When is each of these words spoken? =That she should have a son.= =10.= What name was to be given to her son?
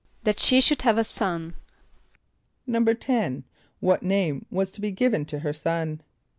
=That 0.23 0.39
she 0.39 0.61
should 0.61 0.81
have 0.81 0.97
a 0.97 1.03
son.= 1.03 1.53
=10.= 2.67 3.43
What 3.81 4.01
name 4.01 4.47
was 4.49 4.71
to 4.71 4.81
be 4.81 4.89
given 4.89 5.25
to 5.25 5.39
her 5.41 5.53
son? 5.53 6.01